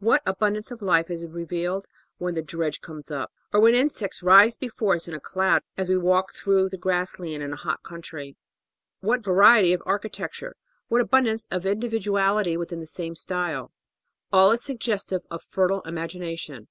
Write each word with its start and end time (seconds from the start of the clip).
What 0.00 0.22
abundance 0.26 0.72
of 0.72 0.82
life 0.82 1.08
is 1.08 1.24
revealed 1.24 1.86
when 2.16 2.34
the 2.34 2.42
dredge 2.42 2.80
comes 2.80 3.12
up, 3.12 3.30
or 3.52 3.60
when 3.60 3.74
the 3.74 3.78
insects 3.78 4.24
rise 4.24 4.56
before 4.56 4.96
us 4.96 5.06
in 5.06 5.14
a 5.14 5.20
cloud 5.20 5.62
as 5.76 5.88
we 5.88 5.96
walk 5.96 6.32
through 6.34 6.68
the 6.70 6.76
grass 6.76 7.20
land 7.20 7.44
in 7.44 7.52
a 7.52 7.56
hot 7.56 7.84
country! 7.84 8.36
What 8.98 9.22
variety 9.22 9.72
of 9.72 9.80
architecture, 9.86 10.56
what 10.88 11.00
abundance 11.00 11.46
of 11.52 11.64
individuality, 11.64 12.56
within 12.56 12.80
the 12.80 12.88
same 12.88 13.14
style! 13.14 13.70
All 14.32 14.50
is 14.50 14.64
suggestive 14.64 15.22
of 15.30 15.44
fertile 15.44 15.82
imagination. 15.82 16.66